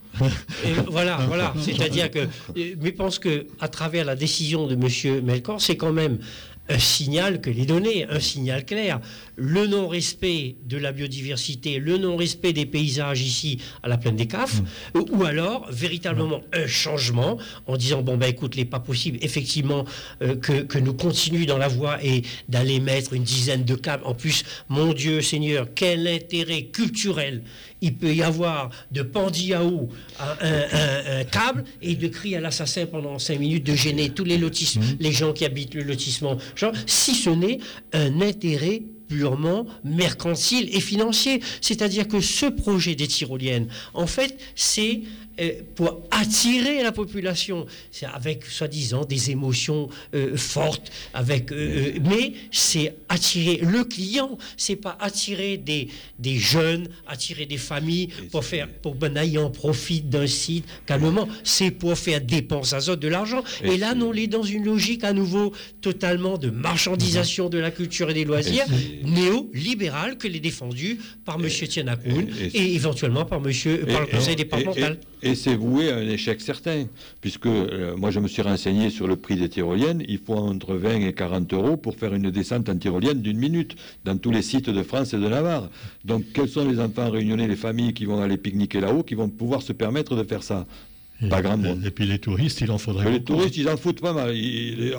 [0.89, 1.53] voilà, voilà.
[1.59, 5.23] C'est-à-dire que, mais je pense que à travers la décision de M.
[5.23, 6.19] Melchior, c'est quand même
[6.69, 8.99] un signal que les données, un signal clair.
[9.35, 14.61] Le non-respect de la biodiversité, le non-respect des paysages ici à la plaine des CAF,
[14.93, 14.99] mm.
[15.11, 19.85] ou alors véritablement un changement en disant bon ben écoute, il n'est pas possible effectivement
[20.21, 24.03] euh, que, que, nous continuions dans la voie et d'aller mettre une dizaine de câbles.
[24.05, 27.43] En plus, mon Dieu Seigneur, quel intérêt culturel
[27.83, 32.85] il peut y avoir de Pandiaou à un, un, câble et de crier à l'assassin
[32.85, 34.97] pendant cinq minutes, de gêner tous les lotissements, mm.
[35.01, 37.59] les gens qui habitent le lotissement, genre, si ce n'est
[37.91, 41.41] un intérêt purement mercantile et financier.
[41.61, 45.01] C'est-à-dire que ce projet des tyroliennes, en fait, c'est
[45.75, 52.95] pour attirer la population, c'est avec soi-disant des émotions euh, fortes, avec, euh, mais c'est
[53.09, 55.87] attirer le client, c'est pas attirer des,
[56.19, 61.71] des jeunes, attirer des familles pour faire, pour ben en profite d'un site calmement, c'est
[61.71, 63.43] pour faire dépenser à de l'argent.
[63.63, 68.09] Et, là, on est dans une logique à nouveau totalement de marchandisation de la culture
[68.09, 68.65] et des loisirs,
[69.03, 71.49] néo-libérale que les défendue par M.
[71.49, 74.97] Tianakoun et, éventuellement par, monsieur, par le conseil départemental.
[75.25, 76.85] Et c'est voué à un échec certain,
[77.21, 80.03] puisque euh, moi je me suis renseigné sur le prix des tyroliennes.
[80.09, 83.77] Il faut entre 20 et 40 euros pour faire une descente en tyrolienne d'une minute
[84.03, 85.69] dans tous les sites de France et de Navarre.
[86.03, 89.29] Donc quels sont les enfants réunionnés, les familles qui vont aller pique-niquer là-haut, qui vont
[89.29, 90.65] pouvoir se permettre de faire ça?
[91.23, 91.85] Et, pas grand monde.
[91.85, 94.33] Et puis les touristes, il en faudrait Les touristes, ils en foutent pas mal.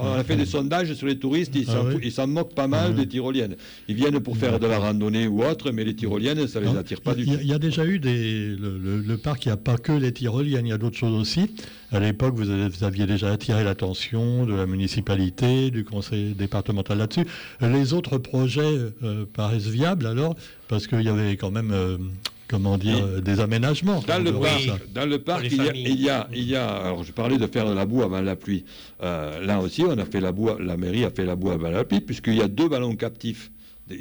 [0.01, 2.93] on a fait des sondages sur les touristes, ils ah s'en moquent pas mal ah
[2.93, 3.57] des tyroliennes.
[3.89, 6.81] Ils viennent pour faire de la randonnée ou autre, mais les tyroliennes, ça les ah,
[6.81, 7.33] attire pas du tout.
[7.41, 8.57] Il y, a déjà eu des.
[8.57, 11.51] Le, parc, il n'y a pas que les tyroliennes, il y a d'autres choses aussi.
[11.93, 12.51] À l'époque, vous,
[12.85, 17.27] aviez déjà attiré l'attention de la municipalité, du conseil départemental là-dessus.
[17.61, 18.63] Les autres projets
[19.03, 20.35] euh, paraissent viables alors,
[20.69, 21.71] parce qu'il y avait quand même.
[21.73, 21.99] Euh,
[22.55, 24.01] comment dire, euh, des aménagements.
[24.07, 26.69] Dans le, parc, dans le parc, il y, a, il y, a, il, y a,
[26.69, 28.65] alors je parlais de faire de la boue avant la pluie.
[29.03, 31.71] Euh, là aussi, on a fait la boue, la mairie a fait la boue avant
[31.71, 33.51] la pluie, puisqu'il y a deux ballons captifs.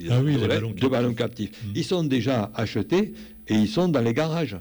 [0.09, 1.51] Ah oui, les ballons deux ballons captifs.
[1.63, 1.71] Hmm.
[1.75, 3.13] Ils sont déjà achetés
[3.47, 4.57] et ils sont dans les garages.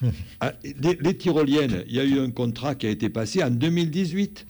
[0.40, 4.46] Ah, les, tyroliennes, il y a eu un contrat qui a été passé en 2018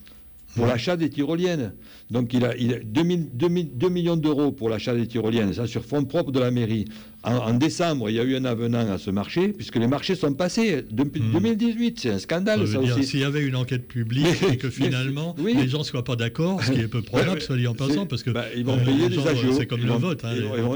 [0.55, 1.73] pour l'achat des tyroliennes.
[2.09, 6.05] Donc il a, il a 2, millions d'euros pour l'achat des tyroliennes, ça sur fonds
[6.05, 6.85] propres de la mairie.
[7.21, 10.33] En, décembre, il y a eu un avenant à ce marché, puisque les marchés sont
[10.33, 11.91] passés depuis 2018.
[11.91, 11.97] Hmm.
[11.97, 13.03] C'est un scandale, ça, aussi.
[13.03, 16.63] S'il y avait une enquête publique et que finalement les gens ne soient pas d'accord,
[16.63, 19.09] ce qui est peu probable, soit dit en passant, parce que bah, ils vont payer
[19.09, 19.51] des agios.
[19.53, 20.23] C'est comme le vote.
[20.23, 20.31] Hein,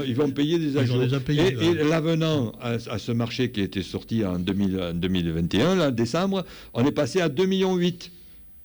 [0.06, 1.02] ils, vont, payer des agios.
[1.02, 6.92] et, l'avenant à, ce marché qui a été sorti en, 2021, là, décembre, on est
[6.92, 7.78] passé à 2,8 millions.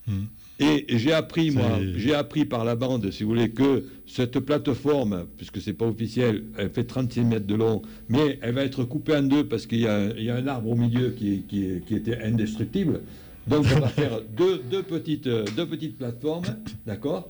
[0.08, 0.26] Hmm.
[0.60, 5.26] Et j'ai appris, moi, j'ai appris par la bande, si vous voulez, que cette plateforme,
[5.38, 9.16] puisque c'est pas officiel, elle fait 36 mètres de long, mais elle va être coupée
[9.16, 13.02] en deux parce qu'il y, a un arbre au milieu qui, qui, était indestructible.
[13.48, 16.46] Donc on va faire deux, deux, petites, deux petites plateformes,
[16.86, 17.30] d'accord?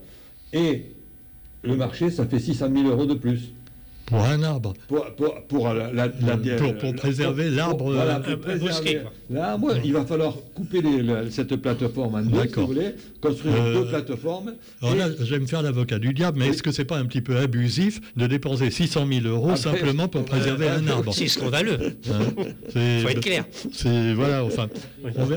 [0.52, 0.86] Et
[1.62, 3.52] le marché, ça fait 600 000 euros de plus.
[4.10, 4.74] Pour un arbre.
[4.88, 7.94] Pour, pour, pour, la, pour, préserver l'arbre.
[7.94, 8.22] Voilà,
[9.30, 10.82] l'arbre, il va falloir couper
[11.30, 14.54] cette plateforme en deux, si vous voulez, construire euh, deux plateformes.
[14.82, 17.06] Alors là, je vais me faire l'avocat du diable, mais est-ce que c'est pas un
[17.06, 21.14] petit peu abusif de dépenser 600 000 euros simplement pour préserver un arbre?
[21.14, 21.78] C'est scandaleux.
[22.12, 22.44] Hein
[22.76, 23.46] Il faut être clair.
[24.16, 24.68] Voilà, enfin,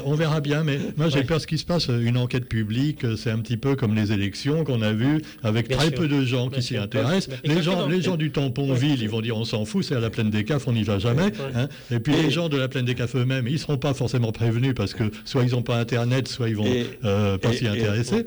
[0.04, 1.88] on verra bien, mais moi j'ai peur ce qui se passe.
[1.88, 5.90] Une enquête publique, c'est un petit peu comme les élections qu'on a vues, avec très
[5.90, 7.36] peu de gens qui s'y intéressent.
[7.44, 10.10] Les gens, les gens du tampon ils vont dire on s'en fout, c'est à la
[10.10, 11.32] plaine des CAF, on n'y va jamais.
[11.54, 11.68] Hein.
[11.90, 14.32] Et puis les gens de la plaine des CAF eux-mêmes, ils ne seront pas forcément
[14.32, 16.64] prévenus parce que soit ils n'ont pas Internet, soit ils vont
[17.04, 18.26] euh, pas s'y intéresser.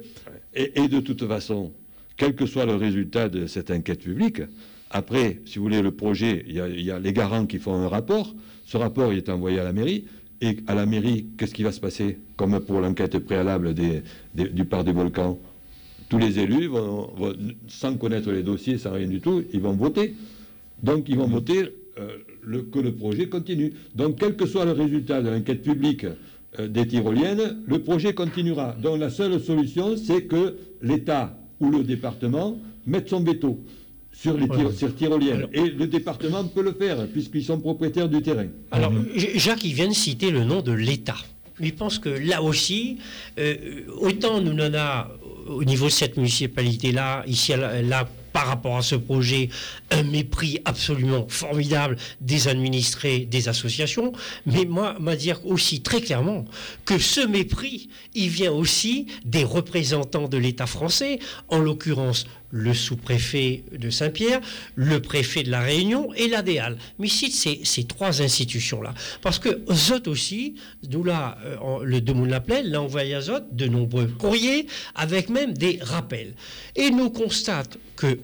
[0.53, 1.73] Et, de toute façon,
[2.15, 4.41] quel que soit le résultat de cette enquête publique,
[4.89, 8.33] après, si vous voulez, le projet, il y, a les garants qui font un rapport.
[8.65, 10.05] Ce rapport, il est envoyé à la mairie.
[10.41, 14.85] Et à la mairie, qu'est-ce qui va se passer Comme pour l'enquête préalable du parc
[14.85, 15.39] des volcans,
[16.09, 17.09] tous les élus, vont,
[17.67, 20.15] sans connaître les dossiers, sans rien du tout, ils vont voter.
[20.83, 21.63] Donc ils vont voter
[21.99, 22.09] euh,
[22.43, 23.73] le, que le projet continue.
[23.95, 26.05] Donc quel que soit le résultat de l'enquête publique
[26.59, 28.75] euh, des tyroliennes, le projet continuera.
[28.81, 33.59] Donc la seule solution, c'est que l'État ou le département mette son veto
[34.11, 34.47] sur les
[34.95, 35.47] tyroliennes.
[35.53, 38.47] Et le département peut le faire, puisqu'ils sont propriétaires du terrain.
[38.71, 41.17] Alors, Jacques, il vient de citer le nom de l'État.
[41.59, 42.97] Je pense que là aussi,
[43.39, 45.09] euh, autant nous en a
[45.47, 49.49] au niveau de cette municipalité-là, ici, là, par rapport à ce projet,
[49.91, 54.11] un mépris absolument formidable des administrés, des associations,
[54.45, 56.43] mais moi, m'a dire aussi très clairement
[56.83, 63.63] que ce mépris, il vient aussi des représentants de l'État français, en l'occurrence le sous-préfet
[63.77, 64.41] de Saint-Pierre,
[64.75, 66.77] le préfet de la Réunion et l'ADEAL.
[66.99, 68.93] Mais cite ces, trois institutions-là.
[69.21, 70.55] Parce que Zot aussi,
[70.89, 75.53] nous là, euh, le Demoun l'appelait, l'a envoyé à Zot de nombreux courriers, avec même
[75.53, 76.33] des rappels.
[76.75, 78.19] Et nous constate que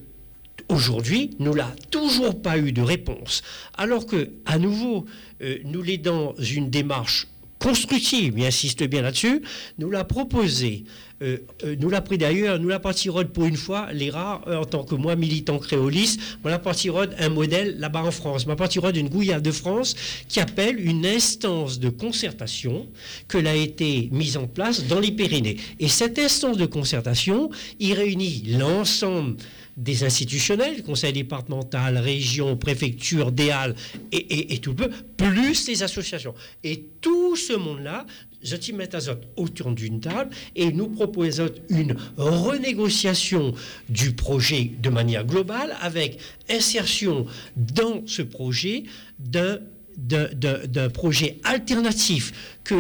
[0.70, 3.42] Aujourd'hui, nous n'a toujours pas eu de réponse,
[3.78, 5.06] alors que, à nouveau,
[5.42, 7.28] euh, nous l'est dans une démarche
[7.62, 9.42] constructive, il insiste bien là-dessus,
[9.78, 10.84] nous l'a proposé
[11.22, 14.58] euh, euh, nous l'a pris d'ailleurs, nous l'a parti pour une fois, les rares, euh,
[14.58, 18.48] en tant que moi, militant créoliste, on l'a parti un modèle là-bas en France.
[18.48, 19.96] Ma parti une gouillade de France
[20.28, 22.88] qui appelle une instance de concertation
[23.28, 25.58] que l'a été mise en place dans les Pyrénées.
[25.80, 29.36] Et cette instance de concertation, il réunit l'ensemble
[29.78, 33.76] des institutionnels, conseil départemental, région, préfecture, DEAL
[34.12, 36.34] et, tout le peu, plus les associations.
[36.64, 38.06] Et tout ce monde-là
[38.44, 38.56] je
[38.96, 43.54] Azot autour d'une table et nous proposons une renégociation
[43.90, 48.84] du projet de manière globale avec insertion dans ce projet
[49.20, 49.60] d'un
[49.98, 52.76] d'un projet alternatif que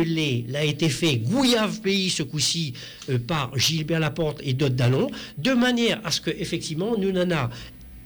[0.51, 2.73] l'a été fait Gouillave Pays ce coup-ci
[3.09, 7.29] euh, par Gilbert Laporte et d'autres Dallon, de manière à ce que effectivement nous n'en
[7.31, 7.49] a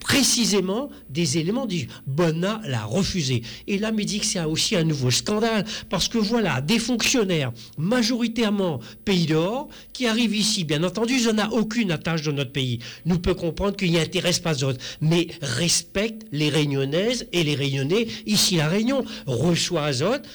[0.05, 3.41] précisément des éléments dit Bonnat l'a refusé.
[3.65, 7.51] Et là, me dit que c'est aussi un nouveau scandale, parce que voilà, des fonctionnaires,
[7.79, 12.77] majoritairement pays d'or, qui arrivent ici, bien entendu, ils n'ont aucune attache dans notre pays.
[13.05, 18.05] Nous peut comprendre qu'ils n'y intéressent pas d'autres, mais respectent les réunionnaises et les réunionnais.
[18.27, 20.27] Ici, la Réunion reçoit Azote,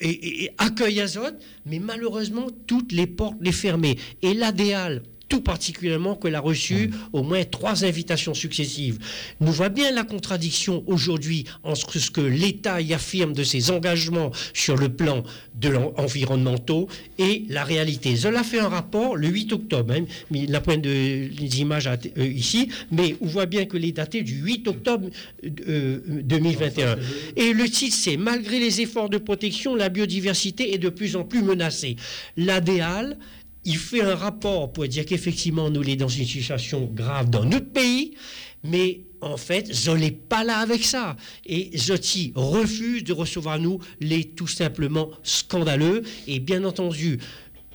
[0.00, 3.96] et, accueille Azote, mais malheureusement, toutes les portes les fermées.
[4.22, 5.02] Et l'ADEAL,
[5.34, 9.00] tout particulièrement qu'elle a reçu au moins trois invitations successives.
[9.40, 14.30] Nous voit bien la contradiction aujourd'hui entre ce que l'État y affirme de ses engagements
[14.52, 15.24] sur le plan
[15.56, 18.14] de environnementaux et la réalité.
[18.14, 23.16] Zola fait un rapport le 8 octobre, hein, la pointe des images euh, ici, mais
[23.20, 25.08] on voit bien que est daté du 8 octobre
[25.42, 26.86] 2021.
[26.86, 26.96] Euh,
[27.34, 31.24] et le titre, c'est Malgré les efforts de protection, la biodiversité est de plus en
[31.24, 31.96] plus menacée.
[32.36, 33.18] L'ADEAL
[33.64, 37.70] il fait un rapport pour dire qu'effectivement, nous sommes dans une situation grave dans notre
[37.70, 38.14] pays,
[38.62, 41.16] mais en fait, je n'ai pas là avec ça.
[41.46, 46.02] Et Zoti refuse de recevoir nous les tout simplement scandaleux.
[46.26, 47.18] Et bien entendu,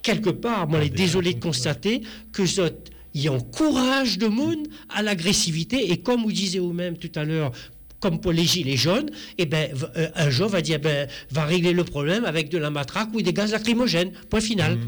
[0.03, 2.69] quelque part, moi, je suis désolé de constater que Zot
[3.15, 5.91] y encourage de monde à l'agressivité.
[5.91, 7.51] Et comme vous disiez vous-même tout à l'heure,
[7.99, 11.73] comme pour les gilets jaunes, eh ben, euh, un jour va dire, ben, va régler
[11.73, 14.11] le problème avec de la matraque ou des gaz lacrymogènes.
[14.29, 14.75] Point final.
[14.75, 14.87] Mmh.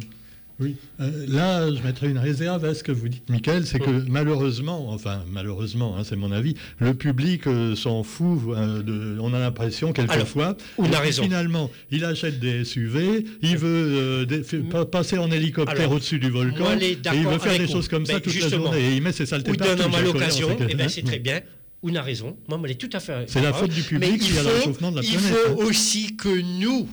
[0.62, 3.90] Oui, euh, là, je mettrais une réserve à ce que vous dites, Michael, c'est que
[4.08, 8.40] malheureusement, enfin malheureusement, hein, c'est mon avis, le public euh, s'en fout.
[8.50, 10.56] Euh, on a l'impression quelquefois.
[10.78, 11.24] On a raison.
[11.24, 14.28] Finalement, il achète des SUV, il veut
[14.92, 18.40] passer en hélicoptère au-dessus du volcan, et il veut faire des choses comme ça toute
[18.40, 18.80] la journée.
[18.80, 19.82] Et il met ses saletés partout.
[19.82, 21.42] Ou l'occasion, et ben c'est très bien.
[21.84, 22.38] On a raison?
[22.48, 23.26] Moi, elle est tout à fait.
[23.26, 25.20] C'est la faute du public qui a le réchauffement de la planète.
[25.20, 25.66] Il faut hein.
[25.66, 26.88] aussi que nous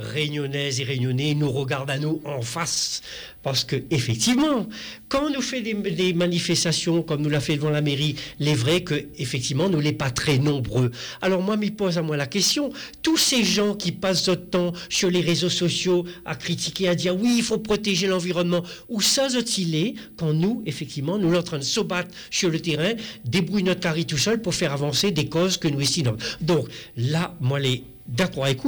[0.00, 3.02] réunionnaises et réunionnais nous regardent à nous en face.
[3.42, 4.68] Parce que, effectivement,
[5.08, 8.54] quand on nous fait des, manifestations, comme nous l'a fait devant la mairie, il est
[8.54, 10.90] vrai que, effectivement, nous n'est pas très nombreux.
[11.22, 12.70] Alors, moi, m'y pose à moi la question.
[13.02, 17.18] Tous ces gens qui passent notre temps sur les réseaux sociaux à critiquer, à dire
[17.18, 21.42] oui, il faut protéger l'environnement, où ça il est quand nous, effectivement, nous sommes en
[21.42, 22.92] train de se battre sur le terrain,
[23.24, 26.16] débrouiller notre carré tout seul pour faire avancer des causes que nous estimons.
[26.40, 28.58] Donc, là, moi, les, D'accord avec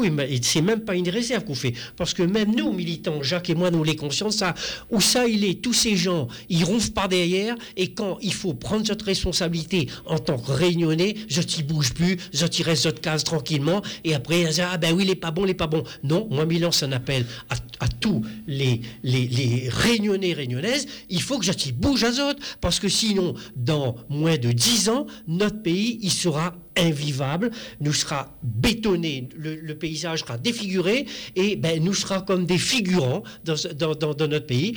[0.43, 1.75] c'est même pas une réserve qu'on fait.
[1.97, 4.55] Parce que même nous, militants, Jacques et moi, nous les conscients ça,
[4.91, 8.55] où ça il est, tous ces gens, ils ronflent par derrière, et quand il faut
[8.55, 13.01] prendre cette responsabilité en tant que réunionnais, je t'y bouge plus, je t'y reste votre
[13.01, 15.83] case tranquillement, et après, ah ben oui, il est pas bon, il est pas bon.
[16.05, 17.57] Non, moi, Milan, ça un appel à,
[18.01, 22.89] tous les, les, les réunionnais, réunionnaises, il faut que t'y bouge à autres, parce que
[22.89, 29.75] sinon, dans moins de dix ans, notre pays, il sera invivable, nous sera bétonné, le,
[29.75, 31.07] paysage sera défiguré
[31.37, 34.75] et ben, nous sera comme des figurants dans, dans, notre pays.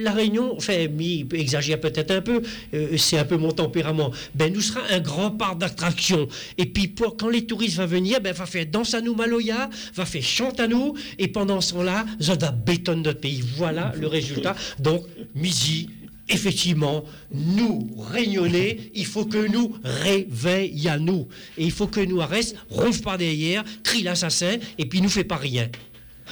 [0.00, 0.86] La Réunion, enfin,
[1.32, 2.42] exagère peut-être un peu,
[2.74, 6.28] euh, c'est un peu mon tempérament, ben, nous sera un grand parc d'attraction.
[6.58, 9.68] Et puis pour, quand les touristes vont venir, ben, va faire danse à nous Maloya,
[9.94, 12.04] va faire chante à nous, et pendant ce temps-là,
[12.38, 13.42] ça bétonne notre pays.
[13.56, 14.54] Voilà le résultat.
[14.78, 15.88] Donc, midi,
[16.28, 21.28] effectivement, nous réunionner, il faut que nous réveillons.
[21.58, 25.24] Et il faut que nous arrêtons, ronfle par derrière, crie l'assassin, et puis nous fait
[25.24, 25.68] pas rien.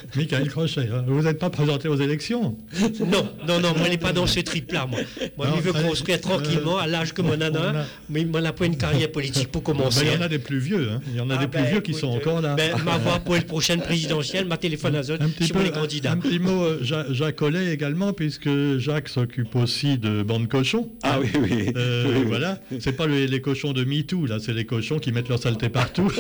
[0.17, 1.05] Michael Crochet, hein.
[1.07, 2.57] vous n'êtes pas présenté aux élections
[3.01, 5.01] Non, non, non, moi, je n'ai pas dans ce trip-là, moi.
[5.37, 8.77] Moi, je veux construire tranquillement, à l'âge que mon nana, mais moi, n'a pas une
[8.77, 10.07] carrière politique pour commencer.
[10.07, 11.01] il y en a des plus vieux, hein.
[11.09, 12.55] il y en a ah, des plus ben, vieux qui sont encore là.
[12.55, 16.13] Ben, ma voix pour une prochaine présidentielle, ma téléphone à zone, sur les candidats.
[16.13, 20.91] Un, petit mot, euh, Jacques Collet également, puisque Jacques s'occupe aussi de bande cochons.
[21.03, 21.73] Ah oui, oui.
[21.77, 25.39] Euh, voilà, c'est pas les, cochons de MeToo, là, c'est les cochons qui mettent leur
[25.39, 26.11] saleté partout.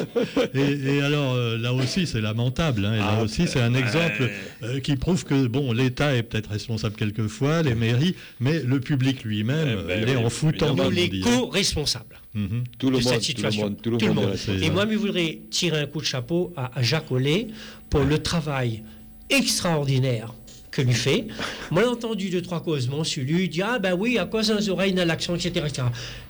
[0.54, 4.30] et, alors, euh, là aussi, c'est lamentable, hein, et là ah, aussi, c'est un exemple
[4.62, 9.24] euh, qui prouve que bon, l'État est peut-être responsable quelquefois, les mairies, mais le public
[9.24, 10.74] lui-même, eh ben il est en foutant.
[10.74, 12.16] Nous les co-responsables.
[12.34, 12.64] Mhm.
[12.78, 13.74] Tout le monde, situation.
[13.74, 17.48] Tout le monde, Et moi, je voudrais tirer un coup de chapeau à, Jacques Ollet
[17.90, 18.82] pour le travail
[19.28, 20.32] extraordinaire
[20.70, 21.26] que lui fait.
[21.70, 24.68] Moi, j'ai entendu deux, trois causes sur lui, dit Ah ben oui, à cause d'un
[24.72, 25.82] oreilles, dans l'action, etc., etc.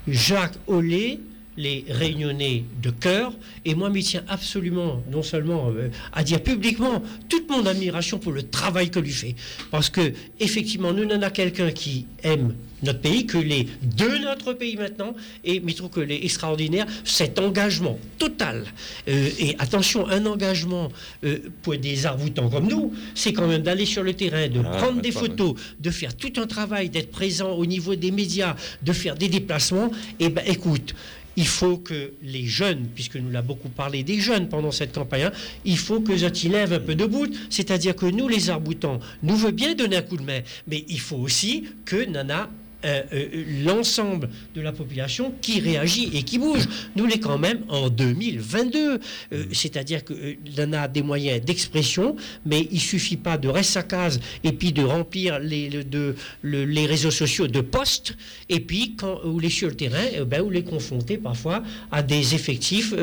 [0.09, 1.21] Jacques Ollet
[1.57, 3.33] les réunionnais de cœur.
[3.65, 8.33] Et moi, m'y tiens absolument, non seulement euh, à dire publiquement toute mon admiration pour
[8.33, 9.35] le travail que lui fait.
[9.71, 14.53] Parce que, effectivement, nous n'en a quelqu'un qui aime notre pays, que les de notre
[14.55, 18.65] pays maintenant, et mais je trouve que les extraordinaire, cet engagement total.
[19.09, 20.91] Euh, et attention, un engagement
[21.25, 24.77] euh, pour des arboutants comme nous, c'est quand même d'aller sur le terrain, de ah,
[24.79, 28.93] prendre des photos, de faire tout un travail, d'être présent au niveau des médias, de
[28.93, 29.91] faire des déplacements.
[30.19, 30.95] Et ben, écoute,
[31.37, 35.25] il faut que les jeunes, puisque nous l'avons beaucoup parlé des jeunes pendant cette campagne,
[35.25, 35.33] hein,
[35.65, 37.33] il faut que ils lèvent un peu de bout.
[37.51, 41.01] C'est-à-dire que nous, les arboutants, nous veut bien donner un coup de main, mais il
[41.01, 42.49] faut aussi que Nana
[42.85, 46.69] euh, euh, l'ensemble de la population qui réagit et qui bouge.
[46.97, 48.99] Nous l'est quand même en 2022.
[49.33, 50.15] Euh, c'est-à-dire que
[50.57, 54.73] l'on a des moyens d'expression, mais il suffit pas de rester à case et puis
[54.73, 58.17] de remplir les, réseaux sociaux de postes,
[58.49, 62.95] et puis quand les sur le terrain, ben, vous les confrontez parfois à des effectifs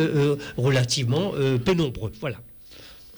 [0.57, 1.31] relativement
[1.63, 2.11] peu nombreux.
[2.19, 2.37] Voilà.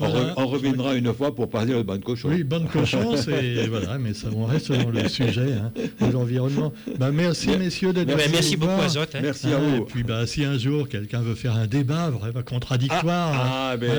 [0.01, 2.29] On, reviendra une fois pour parler de bonne cochon.
[2.29, 5.71] Oui, bonne cochon, c'est voilà, mais ça, on reste dans le sujet hein,
[6.05, 6.73] de l'environnement.
[6.99, 8.31] Bah, merci messieurs d'être venus.
[8.31, 9.01] Merci beaucoup Azot.
[9.01, 9.19] Hein.
[9.21, 9.77] Merci à vous.
[9.77, 13.77] Et puis bah, si un jour quelqu'un veut faire un débat vraiment contradictoire, ah, ah
[13.77, 13.91] ben,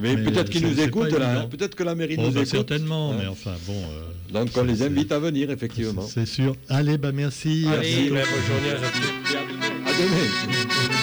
[0.00, 1.46] mais, peut-être qu'il nous écoute là.
[1.50, 2.48] Peut-être que la mairie oh, nous bah, écoute.
[2.48, 3.74] Certainement, mais enfin bon.
[3.74, 6.02] Euh, Donc on les invite à venir effectivement.
[6.02, 6.56] C'est sûr.
[6.68, 7.66] Allez, bah merci.
[7.72, 10.96] Allez, bonne journée à À demain.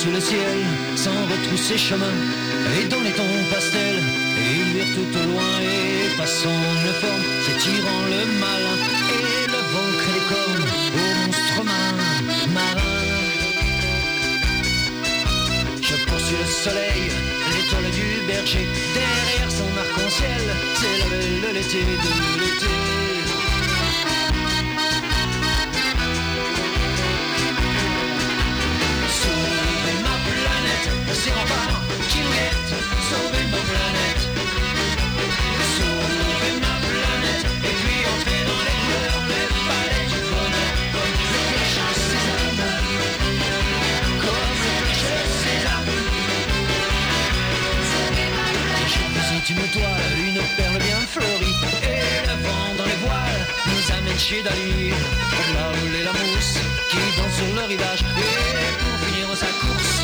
[0.00, 0.58] Sous le ciel,
[0.96, 2.16] sans retrousser chemin,
[2.78, 4.02] et dans les tons pastels,
[4.40, 8.78] et lire tout au loin, et passant une forme, s'étirant le malin,
[9.18, 11.60] et le vent crée les cornes au monstre
[12.54, 12.98] marin.
[15.82, 17.02] Je poursuis le soleil,
[17.50, 20.44] l'étoile du berger, derrière son arc-en-ciel,
[20.78, 22.79] c'est belle de l'été, de l'été.
[49.50, 54.42] Une toile, une perle bien fleurie, et le vent dans les voiles nous amène chez
[54.42, 56.58] Dali, comme là où la mousse
[56.88, 59.99] qui danse sur le rivage, et pour finir sa course